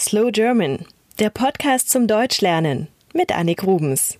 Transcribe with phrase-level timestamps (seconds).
[0.00, 0.86] Slow German,
[1.18, 4.16] der Podcast zum Deutschlernen mit Annik Rubens.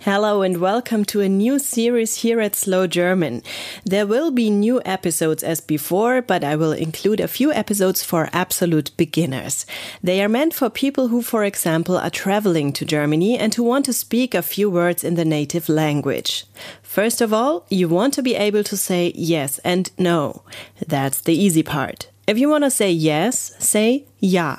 [0.00, 3.44] Hello and welcome to a new series here at Slow German.
[3.84, 8.28] There will be new episodes as before, but I will include a few episodes for
[8.32, 9.64] absolute beginners.
[10.02, 13.84] They are meant for people who, for example, are traveling to Germany and who want
[13.84, 16.46] to speak a few words in the native language.
[16.82, 20.42] First of all, you want to be able to say yes and no.
[20.84, 22.08] That's the easy part.
[22.26, 24.56] If you want to say yes, say ja.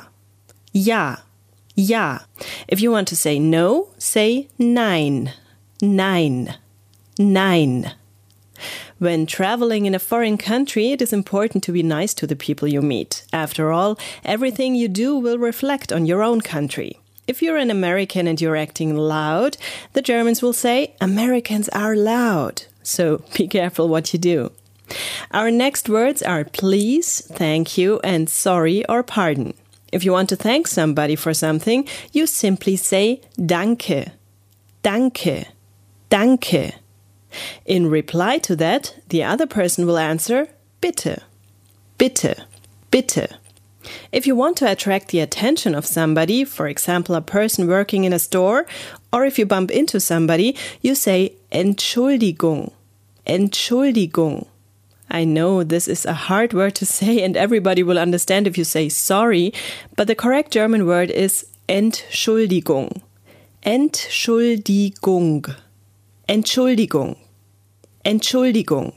[0.74, 1.18] Ja.
[1.76, 2.20] Ja.
[2.68, 5.32] If you want to say no, say nein.
[5.82, 6.56] Nein.
[7.18, 7.92] Nein.
[9.00, 12.68] When traveling in a foreign country, it is important to be nice to the people
[12.68, 13.26] you meet.
[13.34, 17.00] After all, everything you do will reflect on your own country.
[17.28, 19.58] If you're an American and you're acting loud,
[19.94, 22.64] the Germans will say, Americans are loud.
[22.84, 24.52] So be careful what you do.
[25.32, 29.54] Our next words are please, thank you, and sorry or pardon.
[29.92, 34.12] If you want to thank somebody for something, you simply say danke.
[34.84, 35.48] Danke.
[36.10, 36.74] Danke.
[37.66, 40.48] In reply to that, the other person will answer
[40.82, 41.24] bitte.
[41.98, 42.44] Bitte.
[42.92, 43.38] Bitte.
[44.12, 48.14] If you want to attract the attention of somebody, for example, a person working in
[48.14, 48.66] a store,
[49.12, 52.72] or if you bump into somebody, you say Entschuldigung.
[53.26, 54.48] Entschuldigung.
[55.10, 58.64] I know this is a hard word to say, and everybody will understand if you
[58.64, 59.54] say sorry,
[59.96, 63.02] but the correct German word is Entschuldigung.
[63.64, 65.56] Entschuldigung.
[66.28, 67.18] Entschuldigung.
[68.06, 68.94] Entschuldigung.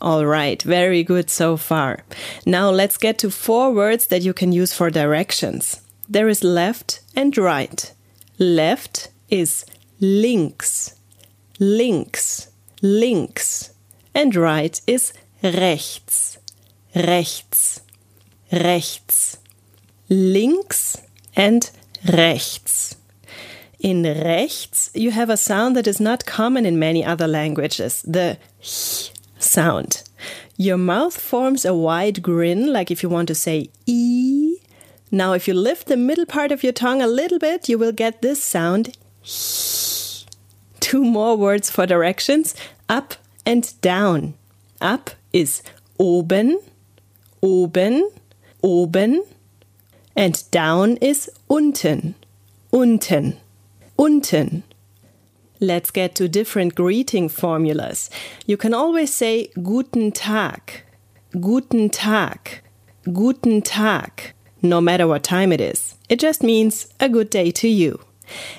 [0.00, 2.00] All right, very good so far.
[2.44, 5.80] Now let's get to four words that you can use for directions.
[6.08, 7.92] There is left and right.
[8.38, 9.64] Left is
[9.98, 10.94] links,
[11.58, 12.48] links,
[12.82, 13.70] links
[14.16, 16.38] and right is rechts,
[16.94, 17.80] rechts,
[18.50, 19.36] rechts,
[20.08, 20.96] links
[21.36, 21.70] and
[22.08, 22.96] rechts.
[23.78, 28.38] In rechts, you have a sound that is not common in many other languages, the
[28.62, 30.02] ch sound.
[30.56, 34.56] Your mouth forms a wide grin, like if you want to say e.
[35.10, 37.92] Now, if you lift the middle part of your tongue a little bit, you will
[37.92, 38.96] get this sound.
[40.80, 42.54] Two more words for directions
[42.88, 43.14] up
[43.46, 44.34] and down.
[44.80, 45.62] Up is
[45.98, 46.60] oben,
[47.42, 48.10] oben,
[48.62, 49.24] oben,
[50.14, 52.14] and down is unten,
[52.72, 53.36] unten,
[53.98, 54.64] unten.
[55.60, 58.10] Let's get to different greeting formulas.
[58.44, 60.82] You can always say Guten Tag,
[61.40, 62.60] Guten Tag,
[63.10, 65.94] Guten Tag, no matter what time it is.
[66.10, 68.00] It just means a good day to you.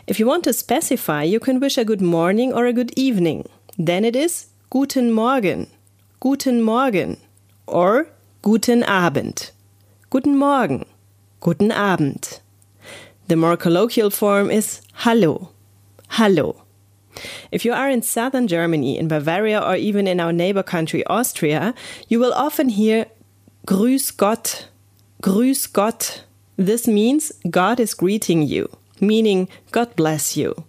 [0.08, 3.48] If you want to specify, you can wish a good morning or a good evening.
[3.78, 5.68] Then it is Guten Morgen,
[6.20, 7.16] Guten Morgen
[7.68, 8.08] or
[8.42, 9.54] Guten Abend.
[10.10, 10.86] Guten Morgen,
[11.40, 12.42] Guten Abend.
[13.30, 15.52] The more colloquial form is Hallo,
[16.10, 16.64] Hallo.
[17.50, 21.74] If you are in southern Germany, in Bavaria, or even in our neighbor country Austria,
[22.10, 23.06] you will often hear
[23.66, 24.68] Grüß Gott,
[25.24, 26.24] Grüß Gott.
[26.58, 28.68] This means God is greeting you,
[29.00, 30.66] meaning God bless you.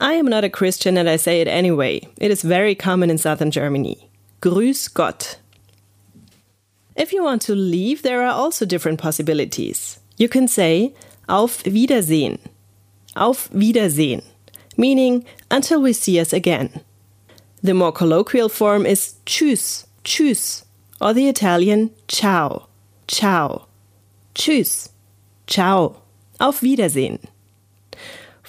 [0.00, 2.08] I am not a Christian and I say it anyway.
[2.18, 4.08] It is very common in southern Germany.
[4.40, 5.38] Grüß Gott.
[6.96, 10.00] If you want to leave, there are also different possibilities.
[10.16, 10.94] You can say
[11.28, 12.38] Auf Wiedersehen.
[13.16, 14.22] Auf Wiedersehen,
[14.76, 16.82] meaning until we see us again.
[17.62, 20.64] The more colloquial form is Tschüss, Tschüss,
[21.00, 22.68] or the Italian Ciao,
[23.08, 23.66] Ciao.
[24.34, 24.90] Tschüss,
[25.46, 26.02] Ciao.
[26.38, 27.18] Auf Wiedersehen.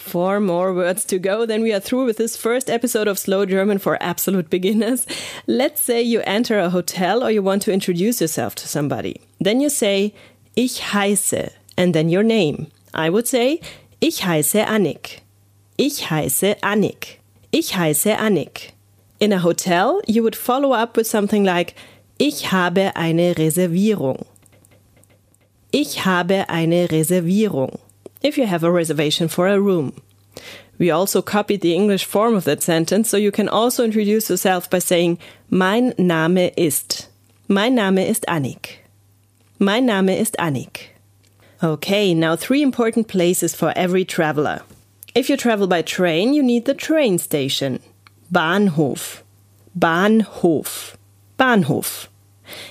[0.08, 3.46] Four more words to go, then we are through with this first episode of Slow
[3.46, 5.06] German for absolute beginners.
[5.48, 9.20] Let's say you enter a hotel or you want to introduce yourself to somebody.
[9.42, 10.14] Then you say,
[10.56, 12.68] Ich heiße, and then your name.
[12.94, 13.60] I would say,
[14.00, 15.24] Ich heiße Annik.
[15.78, 17.20] Ich heiße Annik.
[17.52, 18.72] Ich heiße Annik.
[19.20, 21.76] In a hotel, you would follow up with something like,
[22.18, 24.26] Ich habe eine Reservierung.
[25.74, 27.80] Ich habe eine Reservierung
[28.22, 29.94] if you have a reservation for a room.
[30.78, 34.70] We also copied the English form of that sentence, so you can also introduce yourself
[34.70, 35.18] by saying,
[35.50, 37.08] Mein Name ist.
[37.48, 38.80] Mein Name ist Annik.
[39.60, 40.90] Mein Name ist Annik.
[41.64, 44.62] Okay, now three important places for every traveler.
[45.16, 47.80] If you travel by train, you need the train station.
[48.32, 49.24] Bahnhof.
[49.78, 50.96] Bahnhof.
[51.40, 52.08] Bahnhof.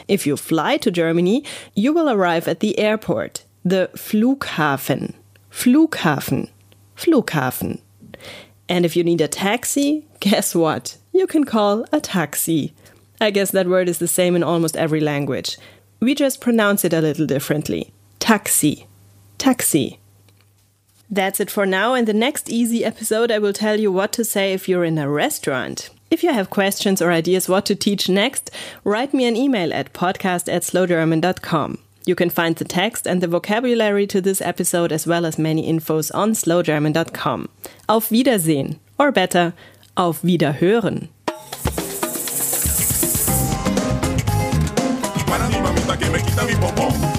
[0.07, 1.43] If you fly to Germany,
[1.75, 5.15] you will arrive at the airport, the Flughafen.
[5.57, 6.51] Flughafen.
[6.97, 7.81] Flughafen.
[8.69, 10.99] And if you need a taxi, guess what?
[11.15, 12.75] You can call a taxi.
[13.23, 15.57] I guess that word is the same in almost every language.
[15.99, 17.91] We just pronounce it a little differently.
[18.19, 18.87] Taxi.
[19.39, 19.99] Taxi.
[21.09, 21.95] That's it for now.
[21.95, 24.99] In the next easy episode, I will tell you what to say if you're in
[24.99, 25.89] a restaurant.
[26.11, 28.51] If you have questions or ideas what to teach next,
[28.85, 31.79] write me an email at podcast at slowgerman.com.
[32.07, 35.69] You can find the text and the vocabulary to this episode as well as many
[35.69, 37.49] infos on slowgerman.com.
[37.89, 38.79] Auf Wiedersehen.
[38.97, 39.55] Or better,
[39.97, 41.09] auf Wiederhören.
[45.27, 47.16] Para mi mamita que me quita mi.